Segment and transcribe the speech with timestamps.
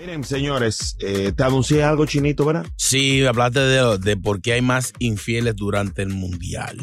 [0.00, 2.64] Miren, señores, eh, te anuncié algo chinito, ¿verdad?
[2.76, 6.78] Sí, hablaste de, de por qué hay más infieles durante el mundial.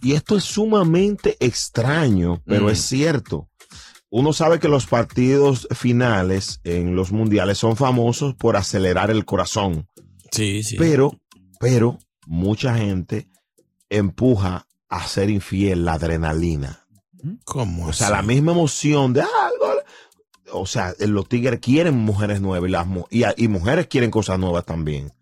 [0.00, 2.70] Y esto es sumamente extraño, pero Mm.
[2.70, 3.50] es cierto.
[4.08, 9.86] Uno sabe que los partidos finales en los mundiales son famosos por acelerar el corazón,
[10.30, 10.76] Sí, sí.
[10.78, 11.18] pero,
[11.60, 13.28] pero mucha gente
[13.90, 16.86] empuja a ser infiel la adrenalina.
[17.44, 17.88] ¿Cómo?
[17.88, 18.16] O sea, así?
[18.16, 19.82] la misma emoción de "Ah, algo.
[20.52, 24.38] O sea, los tigres quieren mujeres nuevas y, las, mu- y, y mujeres quieren cosas
[24.38, 25.12] nuevas también.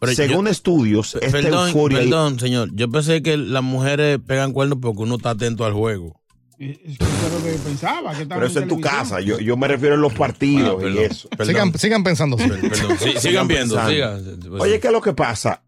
[0.00, 1.98] Pero Según yo- estudios, esta Perdón, euforia.
[2.00, 2.70] perdón, señor.
[2.74, 6.20] Yo pensé que las mujeres pegan cuernos porque uno está atento al juego.
[6.58, 8.14] Es eso es lo que pensaba.
[8.16, 9.20] Que Pero eso en tu casa.
[9.20, 11.28] Yo, yo me refiero a los partidos Ah, y eso.
[11.30, 12.36] perdón, Sigan, sigan pensando.
[12.36, 12.96] per- perdón.
[13.00, 13.90] Sí, sigan viendo, pensando.
[13.90, 14.60] sigan.
[14.60, 15.62] Oye, ¿qué es lo que pasa?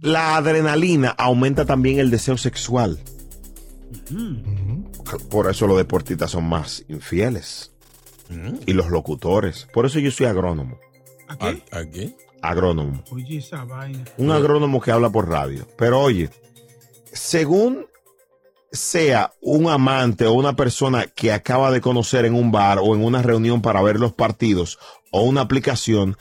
[0.00, 3.00] La adrenalina aumenta también el deseo sexual.
[5.30, 7.72] Por eso los deportistas son más infieles.
[8.66, 9.66] Y los locutores.
[9.72, 10.78] Por eso yo soy agrónomo.
[11.28, 11.62] ¿A qué?
[11.72, 12.16] ¿A, a qué?
[12.42, 13.02] Agrónomo.
[13.10, 14.04] Oye, esa vaina.
[14.16, 15.66] Un agrónomo que habla por radio.
[15.76, 16.30] Pero oye,
[17.12, 17.86] según
[18.72, 23.04] sea un amante o una persona que acaba de conocer en un bar o en
[23.04, 24.78] una reunión para ver los partidos
[25.10, 26.16] o una aplicación,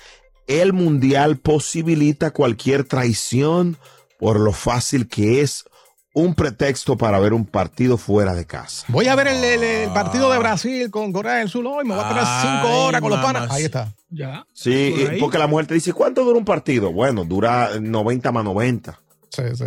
[0.47, 3.77] el mundial posibilita cualquier traición
[4.17, 5.65] por lo fácil que es
[6.13, 8.85] un pretexto para ver un partido fuera de casa.
[8.89, 11.85] Voy a ver el, el- el partido de Brasil con Corea del Sur hoy.
[11.85, 13.51] Me voy a quedar cinco horas con los panas.
[13.51, 13.93] Ahí está.
[14.09, 14.45] Ya.
[14.53, 16.91] Sí, Por porque la mujer te dice, ¿cuánto dura un partido?
[16.91, 18.99] Bueno, dura 90 más 90.
[19.29, 19.65] Sí, sí.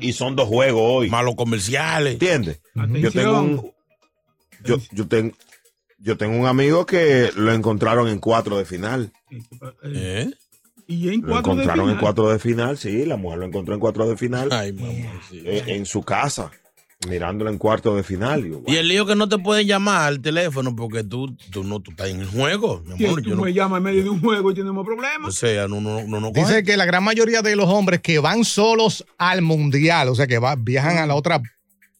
[0.00, 1.10] Y son dos juegos hoy.
[1.10, 2.14] Malos comerciales.
[2.14, 2.60] ¿Entiendes?
[2.74, 3.72] Yo tengo un
[4.64, 5.34] yo, yo tengo
[5.98, 9.12] yo tengo un amigo que lo encontraron en cuatro de final.
[9.84, 10.30] ¿Eh?
[10.86, 13.74] Y en Lo cuatro de encontraron en cuatro de final, sí, la mujer lo encontró
[13.74, 15.20] en cuatro de final Ay, mamá.
[15.28, 15.42] sí.
[15.44, 16.50] eh, en su casa,
[17.08, 18.46] mirándolo en cuarto de final.
[18.46, 21.64] Y yo, Y el lío que no te pueden llamar al teléfono porque tú, tú
[21.64, 22.82] no tú estás en el juego.
[22.86, 24.84] Mi ¿Quién amor, tú yo no, me llamas en medio de un juego y tenemos
[24.86, 25.28] problemas?
[25.28, 28.18] o sea, no, no, no, no Dice que la gran mayoría de los hombres que
[28.18, 31.42] van solos al mundial, o sea, que va- viajan a la otra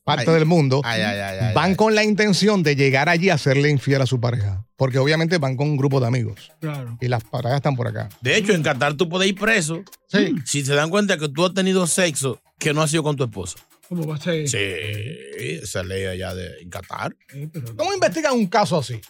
[0.06, 0.34] parte Ay.
[0.36, 1.76] del mundo, Ay, ay, ay, ay, van ay.
[1.76, 4.64] con la intención de llegar allí a serle infiel a su pareja.
[4.76, 6.52] Porque obviamente van con un grupo de amigos.
[6.60, 6.96] Claro.
[7.00, 8.08] Y las parejas están por acá.
[8.20, 10.34] De hecho, en Qatar tú puedes ir preso Sí.
[10.44, 13.24] si se dan cuenta que tú has tenido sexo que no ha sido con tu
[13.24, 13.58] esposa.
[13.88, 14.48] ¿Cómo va a ser?
[14.48, 17.14] Sí, esa ley allá de en Qatar.
[17.52, 19.00] Pero- ¿Cómo investigan un caso así?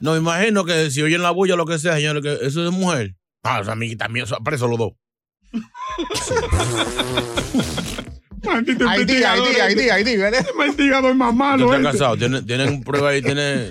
[0.00, 2.64] No, me imagino que si oyen la bulla o lo que sea, señores, que eso
[2.66, 3.14] es mujer.
[3.42, 4.92] Ah, o sea, a mí también, eso- preso los dos.
[11.14, 11.66] Más malo.
[11.86, 11.92] este.
[11.92, 13.22] casado, tienen, tienen prueba ahí,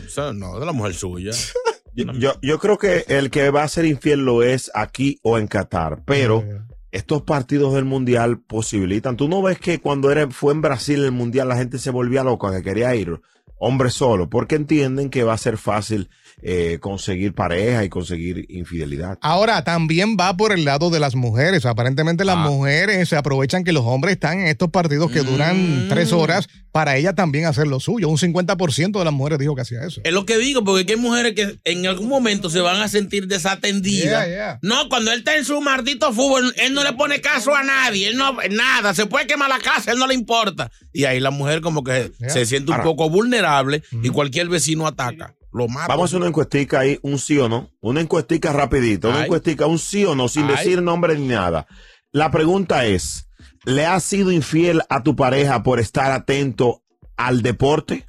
[0.05, 1.31] o sea, No, de la mujer suya.
[1.95, 5.37] yo, yo- yo creo que el que va a ser infiel lo es aquí o
[5.37, 6.59] en Qatar, pero Eh,
[6.91, 9.17] estos partidos del mundial posibilitan.
[9.17, 12.23] Tú no ves que cuando era, fue en Brasil el mundial la gente se volvía
[12.23, 13.19] loca que quería ir.
[13.65, 16.09] Hombres solo, porque entienden que va a ser fácil
[16.45, 19.17] eh, conseguir pareja y conseguir infidelidad.
[19.21, 21.65] Ahora, también va por el lado de las mujeres.
[21.65, 22.49] Aparentemente las Ah.
[22.49, 25.89] mujeres se aprovechan que los hombres están en estos partidos que duran Mm.
[25.89, 28.09] tres horas para ellas también hacer lo suyo.
[28.09, 30.01] Un 50% de las mujeres dijo que hacía eso.
[30.03, 33.27] Es lo que digo, porque hay mujeres que en algún momento se van a sentir
[33.27, 34.27] desatendidas.
[34.27, 34.59] Yeah, yeah.
[34.61, 38.07] No, cuando él está en su maldito fútbol, él no le pone caso a nadie,
[38.09, 40.71] él no, nada, se puede quemar la casa, él no le importa.
[40.91, 42.29] Y ahí la mujer como que Yeah.
[42.29, 43.52] se siente un Ahora- poco vulnerable
[43.91, 45.87] y cualquier vecino ataca, lo mata.
[45.87, 47.69] Vamos a hacer una encuestica ahí, un sí o no.
[47.81, 49.23] Una encuestica rapidito, una Ay.
[49.25, 50.55] encuestica, un sí o no, sin Ay.
[50.55, 51.67] decir nombre ni nada.
[52.11, 53.29] La pregunta es,
[53.65, 56.83] ¿le has sido infiel a tu pareja por estar atento
[57.17, 58.05] al deporte?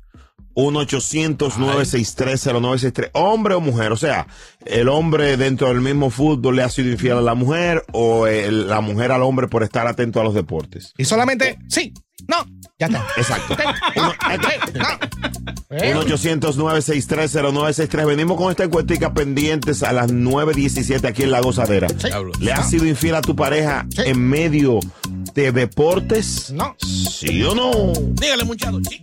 [0.55, 3.11] 1-800-963-0963.
[3.13, 3.93] Hombre o mujer.
[3.93, 4.27] O sea,
[4.65, 8.69] el hombre dentro del mismo fútbol le ha sido infiel a la mujer o el-
[8.69, 10.93] la mujer al hombre por estar atento a los deportes.
[10.99, 11.93] Y solamente, sí,
[12.29, 12.37] no,
[12.79, 13.05] ya está.
[13.17, 13.57] Exacto.
[13.97, 14.87] Uno- Sí, no.
[15.71, 18.07] Eh, 1-800-963-0963.
[18.07, 21.89] Venimos con esta encuestica pendientes a las 9.17 aquí en La Gozadera.
[21.89, 22.31] Diablo.
[22.39, 24.03] ¿Le has sido infiel a tu pareja Sí.
[24.07, 24.79] en medio
[25.35, 26.53] de deportes?
[26.53, 26.77] No.
[26.79, 27.73] ¿Sí o no?
[28.13, 28.79] Dígale, muchacho.
[28.89, 29.03] sí.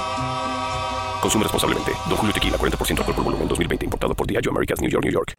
[1.21, 1.91] Consume responsablemente.
[2.07, 3.85] Don Julio Tequila, 40% alcohol por volumen, 2020.
[3.85, 5.33] Importado por Diageo Americas, New York, New York.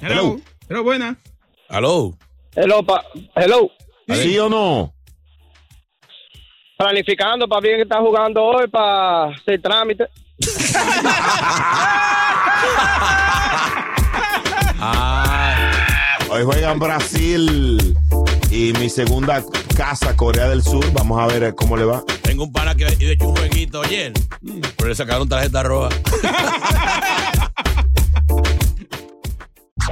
[0.00, 0.40] Hello.
[0.66, 1.18] Hello, buena.
[1.70, 2.18] Aló.
[2.56, 3.04] Hello, pa
[3.36, 3.70] hello.
[4.08, 4.92] ¿Sí o no?
[6.76, 10.08] Planificando para bien que está jugando hoy para hacer trámite.
[16.28, 17.96] Hoy juegan Brasil
[18.50, 19.44] y mi segunda
[19.76, 20.84] casa, Corea del Sur.
[20.92, 22.02] Vamos a ver eh, cómo le va.
[22.22, 24.12] Tengo un pana que ha hecho un jueguito ayer,
[24.76, 25.90] pero le sacaron tarjeta roja.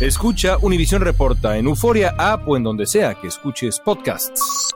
[0.00, 4.74] Escucha Univisión Reporta en Euforia App o en donde sea que escuches podcasts.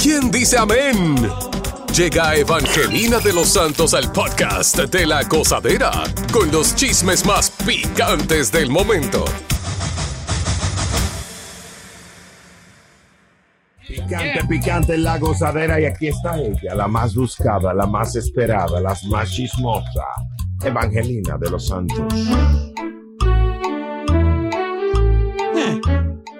[0.00, 1.16] ¿Quién dice amén?
[1.96, 5.90] Llega Evangelina de los Santos al podcast de la gozadera
[6.32, 9.24] con los chismes más picantes del momento.
[13.88, 18.80] Picante, picante en la gozadera y aquí está ella, la más buscada, la más esperada,
[18.80, 20.04] la más chismosa,
[20.62, 22.12] Evangelina de los Santos.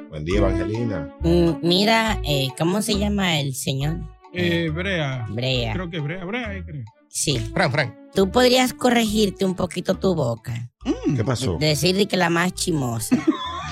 [0.09, 1.15] Buen día, Evangelina.
[1.21, 3.99] Mm, Mira, eh, ¿cómo se llama el señor?
[4.33, 5.27] Eh, Brea.
[5.31, 5.73] Brea.
[5.73, 6.25] Creo que es Brea.
[6.25, 6.85] Brea, ahí creo.
[7.09, 7.39] Sí.
[7.53, 7.95] Frank, Frank.
[8.15, 10.71] Tú podrías corregirte un poquito tu boca.
[11.17, 11.57] ¿Qué pasó?
[11.59, 13.17] Decir que la más chimosa.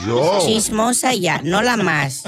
[0.07, 0.39] Yo.
[0.45, 2.25] Chismosa ya, no la más.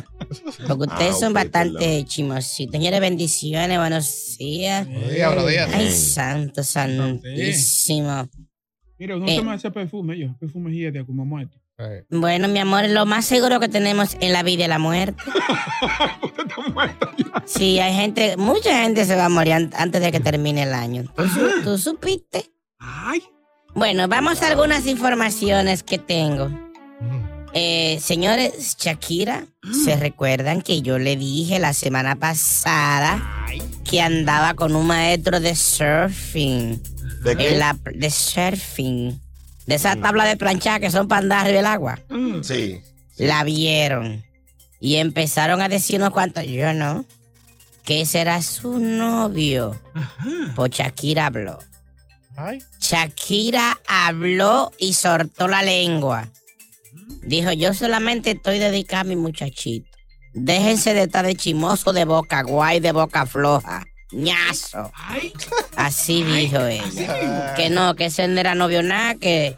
[0.66, 2.72] Porque ustedes Ah, son bastante chimositos.
[2.72, 4.86] Señores, bendiciones, buenos días.
[4.86, 5.70] Buenos días, buenos días.
[5.72, 8.28] Ay, santo, santísimo.
[8.98, 9.36] Mira, no Eh.
[9.36, 10.36] se me hace perfume yo.
[10.38, 11.56] Perfume de como muerto.
[12.10, 15.22] Bueno, mi amor, lo más seguro que tenemos en la vida es la muerte.
[17.46, 20.72] Sí, hay gente, mucha gente se va a morir an- antes de que termine el
[20.74, 21.04] año.
[21.16, 22.50] ¿Tú, su- tú supiste?
[23.74, 26.50] Bueno, vamos a algunas informaciones que tengo.
[27.52, 29.44] Eh, señores, Shakira,
[29.84, 33.46] ¿se recuerdan que yo le dije la semana pasada
[33.84, 36.80] que andaba con un maestro de surfing?
[37.24, 37.52] ¿De qué?
[37.54, 39.20] En la- de surfing.
[39.66, 41.98] De esa tabla de planchar que son para andar arriba del agua.
[42.42, 42.80] Sí.
[43.18, 44.24] La vieron.
[44.80, 47.04] Y empezaron a decir unos cuantos, yo no,
[47.84, 49.78] que ese era su novio.
[50.56, 51.58] Pues Shakira habló.
[52.80, 56.28] Shakira habló y soltó la lengua.
[57.22, 59.88] Dijo, yo solamente estoy dedicada a mi muchachito.
[60.32, 63.84] Déjense de estar de chimoso de boca guay, de boca floja.
[64.12, 64.90] ñazo.
[65.76, 67.54] Así dijo ella.
[67.56, 69.56] Que no, que ese no era novio nada, que,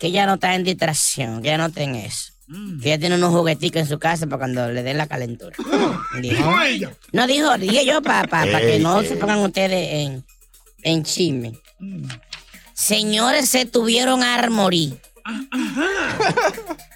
[0.00, 2.32] que ella no está en distracción, que ella no está en eso.
[2.82, 5.56] Que ella tiene unos jugueticos en su casa para cuando le den la calentura.
[6.20, 6.52] Dijo.
[7.12, 10.24] No dijo, dije yo para que no se pongan ustedes en,
[10.82, 11.58] en chisme.
[12.74, 15.00] Señores, se tuvieron a morir.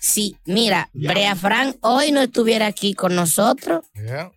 [0.00, 3.84] Sí, mira, Brea Frank hoy no estuviera aquí con nosotros.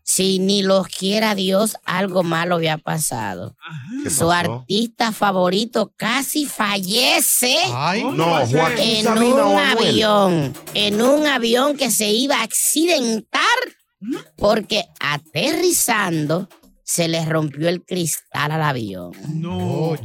[0.04, 3.56] Si ni los quiera Dios, algo malo había pasado.
[4.04, 4.32] ¿Qué Su pasó?
[4.32, 10.54] artista favorito casi fallece Ay, no, Joaquín en Sabina un avión.
[10.74, 13.42] En un avión que se iba a accidentar
[14.36, 16.50] porque aterrizando
[16.84, 19.12] se le rompió el cristal al avión.
[19.30, 19.96] No.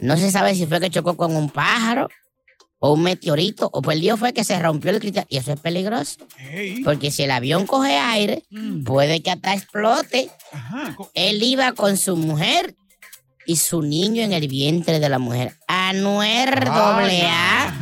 [0.00, 2.08] No se sabe si fue que chocó con un pájaro
[2.84, 5.24] o un meteorito o perdió fue que se rompió el cristal.
[5.28, 6.16] Y eso es peligroso.
[6.84, 8.42] Porque si el avión coge aire,
[8.84, 10.28] puede que hasta explote.
[11.14, 12.74] Él iba con su mujer
[13.46, 15.56] y su niño en el vientre de la mujer.
[15.68, 17.72] Anuer doble A.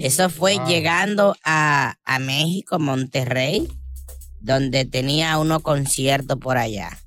[0.00, 3.68] Eso fue llegando a, a México, Monterrey,
[4.40, 6.98] donde tenía unos conciertos por allá.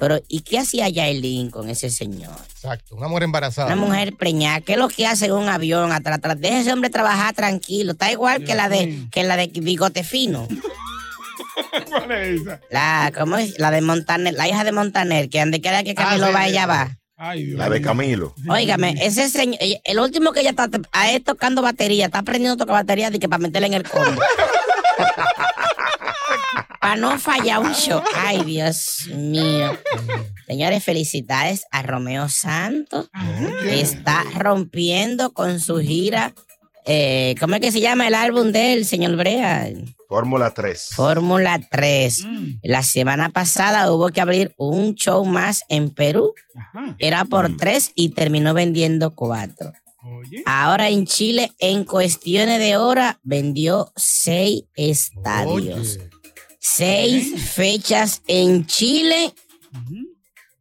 [0.00, 2.36] Pero, ¿y qué hacía Yailin con ese señor?
[2.50, 3.66] Exacto, una mujer embarazada.
[3.72, 6.18] Una mujer preñada, ¿qué es lo que hace en un avión atrás?
[6.18, 6.40] atrás?
[6.40, 7.92] Deja ese hombre trabajar tranquilo.
[7.92, 10.46] Está igual que la de que la de bigote fino.
[11.88, 12.60] ¿Cuál es esa?
[12.70, 13.58] La, ¿cómo es?
[13.58, 16.66] La de Montaner, la hija de Montaner, que donde quiera que Camilo sí, va, ella
[16.66, 16.96] va.
[17.16, 17.80] Ay, Dios La de.
[17.82, 18.32] Camilo.
[18.48, 22.54] Óigame, ese señor, ella- el último que ella está a él tocando batería, está aprendiendo
[22.54, 24.20] a tocar batería de que para meterle en el combo.
[26.80, 28.02] para no fallar un show.
[28.14, 29.76] Ay, Dios mío.
[30.46, 33.10] Señores, felicidades a Romeo Santos.
[33.68, 36.34] Está rompiendo con su gira.
[36.86, 39.68] eh, ¿Cómo es que se llama el álbum del señor Brea?
[40.08, 40.88] Fórmula 3.
[40.94, 42.24] Fórmula 3.
[42.62, 46.32] La semana pasada hubo que abrir un show más en Perú.
[46.98, 49.72] Era por tres y terminó vendiendo cuatro.
[50.46, 55.98] Ahora en Chile, en cuestiones de hora, vendió seis estadios.
[56.58, 59.32] Seis fechas en Chile.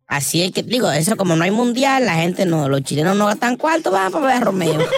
[0.08, 3.26] Así es que, digo, eso como no hay mundial, la gente no, los chilenos no
[3.26, 4.88] gastan cuarto, van para ver a Romeo.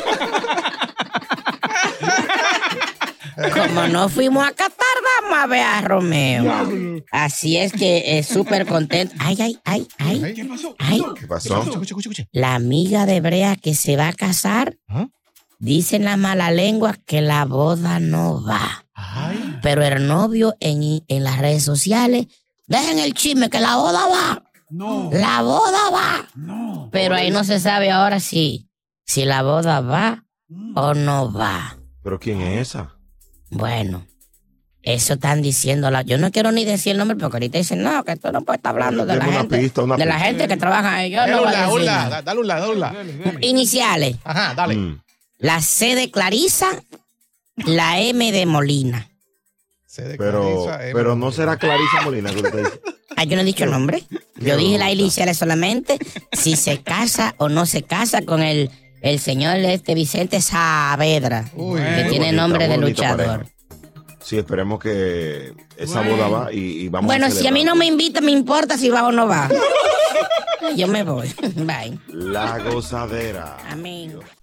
[3.54, 4.86] Como no fuimos a Qatar,
[5.22, 7.02] vamos a ver a Romeo.
[7.12, 9.16] Así es que es súper contento.
[9.20, 10.34] Ay, ay, ay, ay.
[10.34, 10.76] ¿Qué pasó?
[10.78, 11.66] Ay, ¿Qué pasó?
[12.34, 14.78] la amiga de Brea que se va a casar,
[15.58, 18.86] dice en la mala lengua que la boda no va.
[19.62, 22.28] Pero el novio en, en las redes sociales,
[22.68, 24.44] dejen el chisme que la boda va.
[24.70, 25.10] No.
[25.12, 26.28] La boda va.
[26.36, 26.90] No.
[26.92, 28.70] Pero ahí no se sabe ahora si,
[29.06, 30.78] si la boda va Mm.
[30.78, 31.78] o no va.
[32.02, 32.96] ¿Pero quién es esa?
[33.52, 34.06] Bueno,
[34.82, 35.92] eso están diciendo.
[35.92, 38.42] la- Yo no quiero ni decir el nombre porque ahorita dicen, no, que tú no
[38.42, 39.60] puedes estar hablando de la una gente.
[39.60, 41.12] pista, una de la gente que trabaja ahí.
[41.12, 42.10] Yo Dale no un voy a la, un decir la, nada.
[42.10, 42.96] da- dale un la, dale un la.
[43.42, 44.16] Iniciales.
[44.24, 44.76] Ajá, dale.
[44.76, 45.02] Mm.
[45.38, 46.68] La C de Clarisa,
[47.58, 49.08] la M de Molina.
[50.02, 52.82] De Pero, Clarisa, pero no será Clarisa Molina que usted dice.
[53.16, 54.04] Ah, yo no he dicho el nombre.
[54.38, 55.98] Yo dije las iniciales solamente.
[56.32, 61.82] Si se casa o no se casa con el, el señor este Vicente Saavedra, Uy,
[61.82, 63.26] que tiene bonita, nombre de luchador.
[63.26, 63.46] pareja.
[64.24, 66.16] Sí, esperemos que esa Bueno.
[66.16, 68.78] boda va y, y vamos Bueno, a si a mí no me invita, me importa
[68.78, 69.50] si va o no va.
[70.78, 71.28] Yo me voy.
[71.56, 72.00] Bye.
[72.08, 73.58] La gozadera.
[73.70, 74.18] Amén.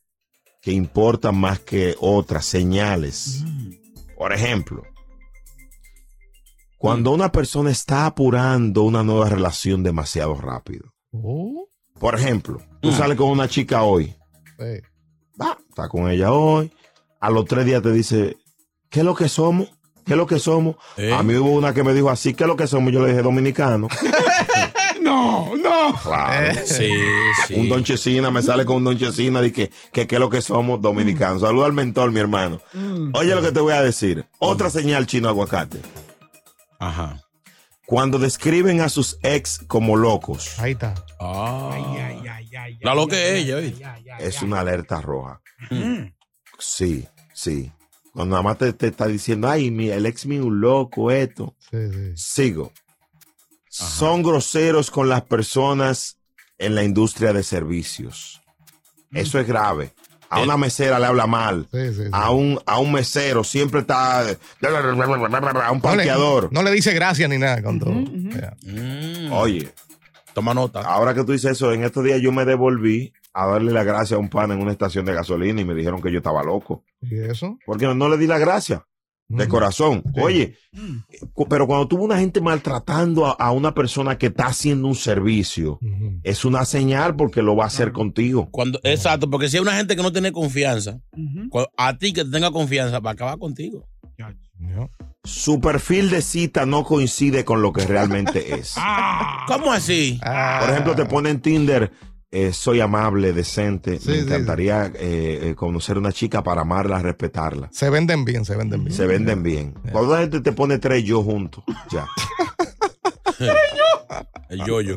[0.62, 3.44] que importan más que otras, señales.
[4.16, 4.82] Por ejemplo,
[6.80, 10.94] cuando una persona está apurando una nueva relación demasiado rápido.
[11.98, 12.92] Por ejemplo, tú Mm.
[12.96, 14.06] sales con una chica hoy,
[14.58, 14.80] Sí.
[15.40, 16.72] va, está con ella hoy,
[17.20, 18.38] a los tres días te dice,
[18.88, 19.68] ¿qué es lo que somos?
[20.06, 20.76] ¿Qué es lo que somos?
[20.96, 21.12] Eh.
[21.12, 22.92] A mí hubo una que me dijo así, ¿qué es lo que somos?
[22.92, 23.86] Yo le dije, dominicano.
[25.02, 25.94] No, no.
[26.02, 26.60] Claro.
[26.66, 26.90] Sí,
[27.46, 27.54] sí.
[27.54, 30.28] Un Don Chesina me sale con un Don Chesina de que, que qué es lo
[30.28, 31.40] que somos dominicanos.
[31.40, 32.60] Saluda al mentor, mi hermano.
[33.14, 34.26] Oye lo que te voy a decir.
[34.38, 35.80] Otra señal chino aguacate.
[36.80, 37.22] Ajá.
[37.86, 40.94] Cuando describen a sus ex como locos, Ahí está.
[41.20, 41.70] Ah.
[41.72, 42.78] Ay, ay, ay, ay.
[42.80, 43.84] La loca es ella, ay, ¿oíste?
[43.84, 44.46] ay, ay, es ay.
[44.46, 45.40] una alerta roja.
[45.70, 46.12] Mm.
[46.58, 47.70] Sí, sí.
[48.12, 51.54] Cuando nada más te, te está diciendo, ay, mi, el ex mío un loco, esto.
[51.70, 52.12] Sí, sí.
[52.16, 52.72] Sigo.
[53.68, 56.18] Son groseros con las personas
[56.58, 58.40] en la industria de servicios.
[59.12, 59.92] Eso es grave.
[60.30, 61.66] A una mesera le habla mal.
[61.72, 62.08] Sí, sí, sí.
[62.12, 64.20] A un, a un mesero siempre está.
[64.20, 66.44] A un parqueador.
[66.44, 67.92] No le, no le dice gracias ni nada con todo.
[67.92, 68.56] Ya.
[68.62, 69.32] Mm.
[69.32, 69.72] Oye,
[70.32, 70.80] Toma nota.
[70.82, 74.16] ahora que tú dices eso, en estos días yo me devolví a darle la gracia
[74.16, 76.84] a un pan en una estación de gasolina y me dijeron que yo estaba loco.
[77.00, 77.58] ¿Y eso?
[77.66, 78.86] Porque no le di la gracia.
[79.30, 80.02] De corazón.
[80.20, 80.56] Oye,
[81.32, 84.96] cu- pero cuando tuvo una gente maltratando a, a una persona que está haciendo un
[84.96, 85.78] servicio,
[86.24, 88.48] es una señal porque lo va a hacer contigo.
[88.50, 90.98] Cuando, exacto, porque si hay una gente que no tiene confianza,
[91.76, 93.86] a ti que te tenga confianza, va a acabar contigo.
[95.24, 98.74] Su perfil de cita no coincide con lo que realmente es.
[99.46, 100.18] ¿Cómo así?
[100.60, 101.92] Por ejemplo, te pone en Tinder,
[102.32, 107.00] eh, soy amable, decente, Sí, me sí, encantaría eh, eh, conocer una chica para amarla,
[107.00, 107.68] respetarla.
[107.72, 108.96] Se venden bien, se venden bien.
[108.96, 109.74] Se venden bien.
[109.90, 112.06] Cuando la gente te pone tres yo juntos, ya.
[114.48, 114.96] El yoyo.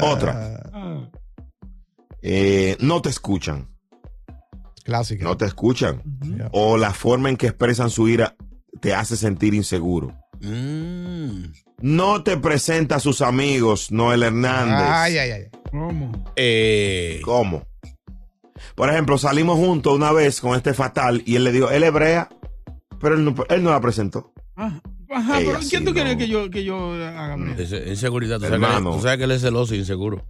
[0.00, 1.10] Otra.
[2.22, 3.68] Eh, no te escuchan.
[4.84, 5.24] Clásica.
[5.24, 6.02] No te escuchan.
[6.52, 8.36] O la forma en que expresan su ira
[8.80, 10.16] te hace sentir inseguro.
[10.40, 11.44] Mm.
[11.82, 14.88] No te presenta a sus amigos, Noel Hernández.
[14.88, 15.48] Ay, ay, ay.
[15.72, 16.12] ¿Cómo?
[16.36, 17.64] Eh, ¿Cómo?
[18.76, 22.28] Por ejemplo, salimos juntos una vez con este fatal y él le dijo, él hebrea,
[23.00, 24.32] pero él no, él no la presentó.
[24.54, 24.80] Ajá,
[25.10, 25.94] Ajá, Ey, pero ¿quién tú no.
[25.94, 27.36] quieres que yo, que yo haga?
[27.58, 28.36] ese- inseguridad.
[28.36, 28.92] Tú sabes, que, Hermano.
[28.96, 30.24] tú sabes que él es celoso y inseguro.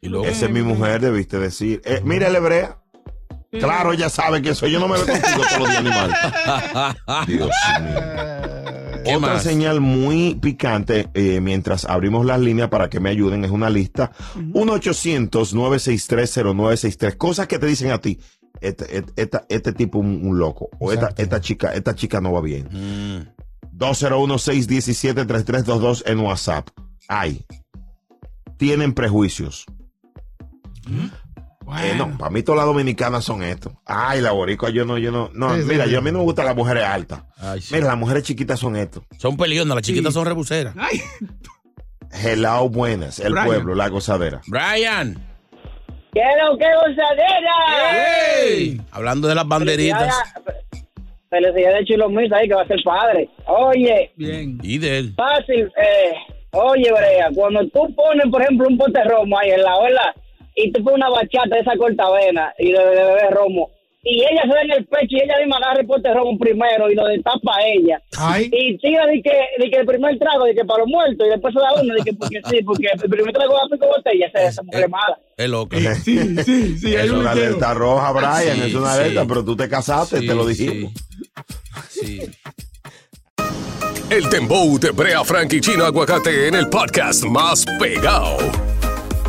[0.00, 1.80] Y luego, Esa es mi mujer, debiste decir.
[1.84, 2.78] Eh, mira, él es hebrea.
[3.50, 4.80] Claro, ella sabe que soy yo.
[4.80, 6.14] No me veo contigo todos los días, animal.
[7.26, 8.50] Dios mío.
[9.04, 9.42] ¿Qué Otra más?
[9.42, 14.12] señal muy picante, eh, mientras abrimos las líneas para que me ayuden, es una lista.
[14.36, 17.16] 1-800-963-0963.
[17.16, 18.18] Cosas que te dicen a ti.
[18.60, 20.68] Este, este, esta- este tipo un, un loco.
[20.78, 22.68] O esta, esta chica, esta chica no va bien.
[22.70, 23.28] Mm.
[23.76, 26.68] 201-617-3322 en WhatsApp.
[27.08, 27.44] Ay.
[28.56, 29.66] Tienen prejuicios.
[31.82, 33.72] Eh, no, para mí todas las dominicanas son esto.
[33.86, 35.30] Ay, la boricua, yo no, yo no.
[35.32, 35.90] No, Sí, mira, sí.
[35.90, 37.22] yo a mí no me gustan las mujeres altas.
[37.72, 39.04] Mira, las mujeres chiquitas son esto.
[39.18, 40.74] Son pelionas, las chiquitas son rebuseras.
[42.12, 43.18] Hello, buenas.
[43.18, 43.46] El Brian.
[43.46, 44.40] pueblo, la gozadera.
[44.46, 45.14] Brian.
[46.12, 48.44] ¡Quiero que gozadera!
[48.46, 48.80] ¡Ey!
[48.92, 50.14] Hablando de las banderitas.
[51.28, 53.28] Felicidades de Chulo Misa ahí que va a ser padre.
[53.46, 54.58] Oye, Bien.
[54.62, 55.14] Y de él.
[55.16, 55.64] fácil.
[55.76, 56.14] Eh,
[56.52, 60.14] oye, Brea, cuando tú pones, por ejemplo, un pote romo ahí en la ola
[60.54, 63.70] y tú pones una bachata de esa cortavena y de, de beber romo
[64.06, 66.38] y ella se da en el pecho y ella misma agarra el pote de romo
[66.38, 68.02] primero y lo destapa a ella.
[68.52, 71.30] Y tira de que, de que el primer trago, de que para los muertos y
[71.30, 73.86] después se da uno, de que porque sí, porque el primer trago va a pico
[73.86, 75.18] botella, esa, esa mujer es mala.
[75.38, 75.76] Es loco.
[76.04, 76.94] Sí, sí, sí.
[76.94, 78.56] es una alerta roja, Brian.
[78.56, 79.00] Sí, es una sí.
[79.00, 80.92] alerta, pero tú te casaste, Sí, te lo dijimos.
[81.88, 82.20] Sí.
[84.10, 88.36] El Dembow de Brea Frank y Chino Aguacate en el podcast más pegado.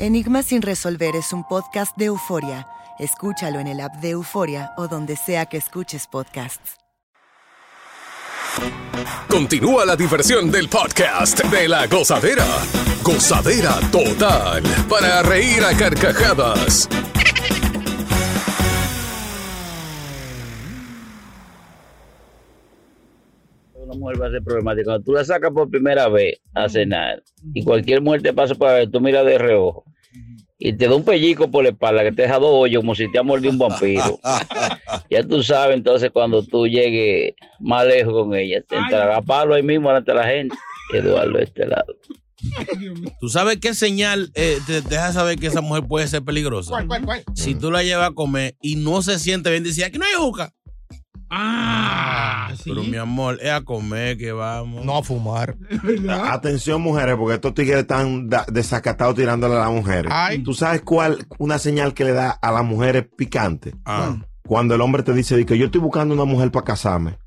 [0.00, 2.66] Enigma sin resolver es un podcast de euforia.
[2.98, 6.78] Escúchalo en el app de Euforia o donde sea que escuches podcasts.
[9.28, 12.46] Continúa la diversión del podcast de la gozadera.
[13.02, 14.62] Gozadera total.
[14.88, 16.88] Para reír a carcajadas.
[23.90, 24.84] Una mujer va a ser problemática.
[24.84, 27.22] Cuando tú la sacas por primera vez a cenar
[27.54, 29.84] y cualquier mujer te pasa para ver, tú miras de reojo
[30.62, 33.10] y te da un pellico por la espalda que te deja dos hoyos como si
[33.10, 34.20] te ha mordido un vampiro.
[35.10, 39.54] ya tú sabes, entonces cuando tú llegues más lejos con ella, te entrará a palo
[39.54, 40.56] ahí mismo delante de la gente.
[40.92, 41.96] Eduardo de este lado.
[43.20, 46.70] ¿Tú sabes qué señal eh, te deja saber que esa mujer puede ser peligrosa?
[46.70, 47.24] ¿Cuál, cuál, cuál?
[47.34, 50.14] Si tú la llevas a comer y no se siente bien, dice, aquí no hay
[50.14, 50.52] juca.
[51.30, 54.84] Ah, Pero mi amor, es a comer que vamos.
[54.84, 55.56] No a fumar.
[56.28, 60.12] Atención, mujeres, porque estos tigres están desacatados tirándole a las mujeres.
[60.44, 61.26] ¿Tú sabes cuál?
[61.38, 63.74] Una señal que le da a las mujeres picante.
[63.84, 64.16] Ah.
[64.46, 67.18] Cuando el hombre te dice que yo estoy buscando una mujer para casarme.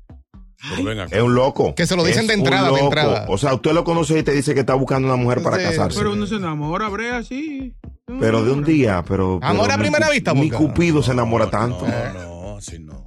[1.10, 1.74] Es un loco.
[1.74, 3.26] Que se lo dicen Es de entrada, de entrada.
[3.28, 5.62] O sea, usted lo conoce y te dice que está buscando una mujer para Sí,
[5.64, 5.98] casarse.
[5.98, 7.74] Pero uno se enamora, Brea, sí.
[8.20, 9.38] Pero de un día, pero.
[9.42, 10.58] Amor pero a mi primera vista, Mi Boca.
[10.58, 11.86] Cupido se enamora tanto.
[11.86, 13.03] No, así no.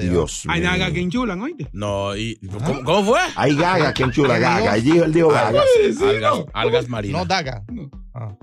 [0.00, 0.70] Dios Hay mío.
[0.70, 1.68] nagas que enchulan, oíste.
[1.72, 3.20] No, y ¿cómo, cómo fue?
[3.36, 4.72] Hay gaga, que enchula gaga.
[4.72, 5.62] Allí él dijo gaga.
[6.08, 7.20] Algas, algas marinas.
[7.20, 7.62] No, daga.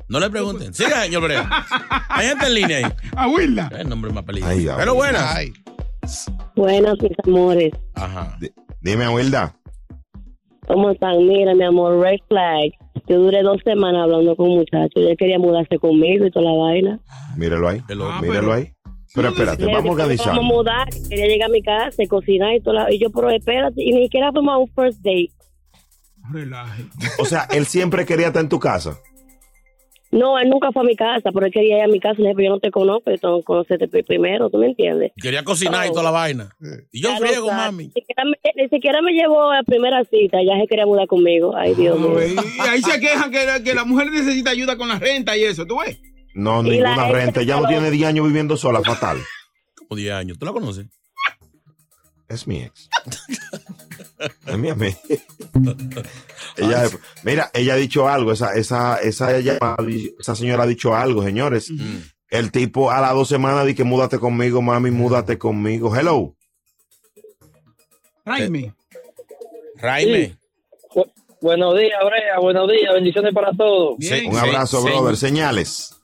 [0.07, 0.73] No le pregunten.
[0.73, 1.49] Siga, señor Brea.
[2.09, 2.93] Hay gente en línea ahí.
[3.15, 3.71] Abuela.
[3.77, 4.53] El nombre más peligroso.
[4.53, 5.35] Ay, Pero buenas.
[5.35, 5.53] Ay.
[6.55, 7.71] Buenas, mis amores.
[7.95, 8.37] Ajá.
[8.81, 9.55] Dime, Wilda.
[10.67, 11.25] ¿Cómo están?
[11.27, 12.71] Mira, mi amor, red flag.
[13.07, 14.91] Yo duré dos semanas hablando con un muchacho.
[14.95, 16.99] Él quería mudarse conmigo y toda la vaina.
[17.35, 17.81] Míralo ahí.
[17.89, 18.21] loco.
[18.21, 18.71] Míralo ahí.
[19.13, 20.27] Pero espérate, Le vamos a dije, organizar.
[20.27, 22.73] Vamos a mudar, quería llegar a mi casa, cocinar y todo.
[22.75, 25.29] la- Y yo, pero espérate, y ni siquiera fuimos a un first date.
[26.31, 26.83] Relaje.
[27.19, 28.97] O sea, él siempre quería estar en tu casa.
[30.11, 32.15] No, él nunca fue a mi casa, pero él quería ir a mi casa.
[32.17, 34.67] Le dije, pero yo no te conozco, yo tengo que conocerte pri- primero, ¿tú me
[34.67, 35.13] entiendes?
[35.21, 36.49] Quería cocinar y toda la vaina.
[36.91, 37.85] Y yo lo friego, mami.
[37.85, 41.07] Ni siquiera, me, ni siquiera me llevó a la primera cita, ya se quería mudar
[41.07, 41.55] conmigo.
[41.55, 42.21] Ay, Dios mío.
[42.21, 45.43] Y ahí se quejan que, la- que la mujer necesita ayuda con la renta y
[45.45, 45.97] eso, ¿tú ves?
[46.33, 47.41] No, Y ninguna renta.
[47.43, 49.21] Ya no tiene 10 años viviendo sola, fatal.
[49.75, 50.39] Como 10 años.
[50.39, 50.87] ¿Tú la conoces?
[52.27, 52.89] Es mi ex.
[54.47, 54.97] es mi amiga.
[56.57, 56.83] ella,
[57.23, 59.57] mira, ella ha dicho algo, esa, esa, esa, ella-
[60.17, 61.69] esa señora ha dicho algo, señores.
[62.29, 65.93] El tipo a las dos semanas dice que múdate conmigo, mami, múdate conmigo.
[65.93, 66.33] Hello.
[68.23, 68.73] Raime.
[69.75, 70.37] Raime.
[70.95, 72.39] Bu- buenos días, Brea.
[72.39, 72.93] Buenos días.
[72.93, 73.97] Bendiciones para todos.
[74.25, 75.17] Un abrazo, brother.
[75.17, 75.97] Señales.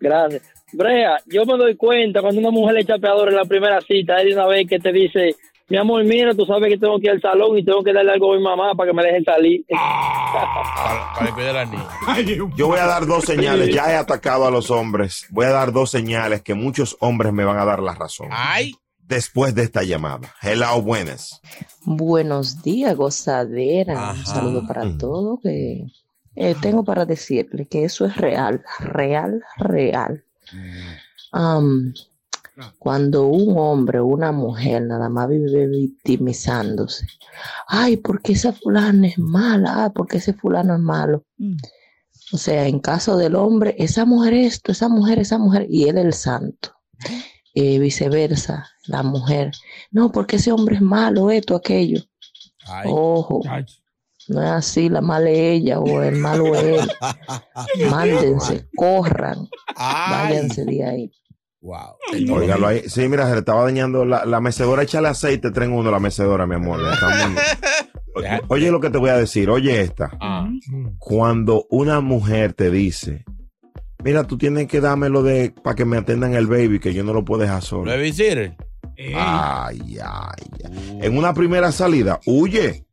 [0.00, 0.42] Gracias.
[0.72, 4.16] Brea, yo me doy cuenta cuando una mujer le echa peador en la primera cita,
[4.20, 5.36] es de una vez que te dice,
[5.68, 8.12] mi amor, mira, tú sabes que tengo que ir al salón y tengo que darle
[8.12, 9.64] algo a mi mamá para que me deje salir.
[10.32, 12.52] Para, para la niña.
[12.56, 13.74] Yo voy a dar dos señales.
[13.74, 15.26] Ya he atacado a los hombres.
[15.30, 18.28] Voy a dar dos señales que muchos hombres me van a dar la razón.
[18.30, 18.74] Ay.
[19.00, 20.32] Después de esta llamada.
[20.40, 21.40] Hello, buenas.
[21.84, 24.12] Buenos días, gozadera.
[24.12, 25.40] Un saludo para todos.
[25.42, 25.84] Que
[26.42, 30.24] eh, tengo para decirle que eso es real, real, real.
[32.78, 37.06] Cuando un hombre o una mujer nada más vive victimizándose,
[37.66, 41.26] ay, porque esa fulana es mala, ah, porque ese fulano es malo.
[42.32, 45.98] O sea, en caso del hombre, esa mujer esto, esa mujer, esa mujer, y él
[45.98, 46.74] el santo.
[47.52, 49.50] Eh, viceversa, la mujer,
[49.90, 52.00] no, porque ese hombre es malo, esto, aquello.
[52.86, 53.42] Ojo,
[54.30, 56.90] no es así, la mala es ella o el malo es él.
[57.90, 61.12] Mándense, corran, váyanse de ahí.
[61.62, 61.96] Wow.
[62.66, 62.82] Ahí.
[62.88, 64.82] Sí, mira, se le estaba dañando la, la mecedora.
[64.82, 66.80] Échale aceite, tren uno, la mecedora, mi amor.
[66.90, 67.36] Está muy-
[68.48, 69.50] Oye lo que te voy a decir.
[69.50, 70.10] Oye esta.
[70.98, 73.24] Cuando una mujer te dice,
[74.02, 77.12] mira, tú tienes que dármelo de para que me atendan el baby, que yo no
[77.12, 77.90] lo puedo dejar solo.
[77.90, 78.56] Babysitter.
[79.14, 80.98] Ay, ay, ay.
[81.02, 82.86] En una primera salida, huye.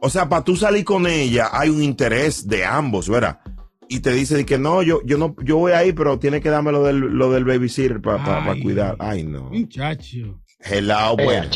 [0.00, 3.40] O sea, para tú salir con ella hay un interés de ambos, ¿verdad?
[3.88, 6.72] Y te dice que no, yo, yo no, yo voy ahí, pero tienes que darme
[6.72, 8.62] lo del, lo del babysitter para Ay.
[8.62, 8.96] cuidar.
[8.98, 9.44] Ay, no.
[9.50, 10.40] Muchacho.
[10.60, 11.46] Hello, Eh, bueno.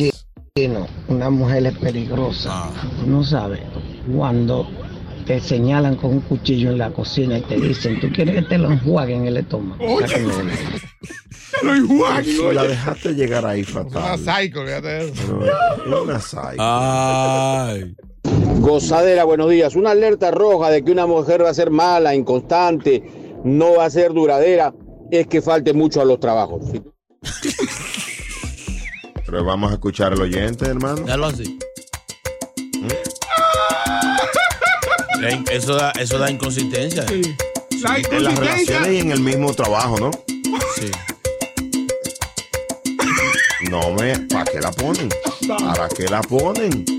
[0.56, 2.50] Chino, una mujer es peligrosa.
[2.52, 2.72] Ah.
[3.06, 3.60] No sabes.
[4.14, 4.68] Cuando
[5.26, 8.58] te señalan con un cuchillo en la cocina y te dicen, tú quieres que te
[8.58, 10.00] lo enjuaguen el estómago.
[10.00, 10.42] Sácame de
[12.08, 12.24] ahí.
[12.24, 14.18] Si la dejaste llegar ahí fatal.
[14.20, 15.38] Una psycho, fíjate eso.
[15.84, 16.56] Pero, una psycho.
[16.58, 17.94] Ay.
[18.60, 19.76] Gozadera, buenos días.
[19.76, 23.02] Una alerta roja de que una mujer va a ser mala, inconstante,
[23.44, 24.74] no va a ser duradera,
[25.10, 26.64] es que falte mucho a los trabajos.
[29.24, 31.02] Pero vamos a escuchar al oyente, hermano.
[31.02, 31.58] Dalo así.
[35.22, 37.04] Eh, Eso da, eso da inconsistencia.
[37.82, 40.10] La En las relaciones y en el mismo trabajo, ¿no?
[40.76, 40.90] Sí.
[43.70, 45.08] No me, ¿para qué la ponen?
[45.46, 46.97] ¿Para qué la ponen?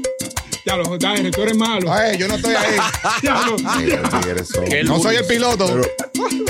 [0.65, 1.91] Ya lo Daire, tú eres malo.
[1.91, 2.75] Ay, yo no estoy ahí.
[3.23, 3.57] Ya lo-
[4.83, 5.67] No soy el piloto.
[5.67, 5.83] Pero,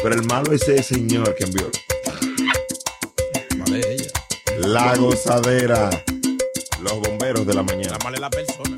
[0.03, 1.69] pero el malo es ese señor que envió.
[3.57, 4.11] Vale, ella.
[4.59, 5.89] La gozadera.
[6.81, 7.91] Los bomberos de la mañana.
[7.97, 8.77] La mala es la persona.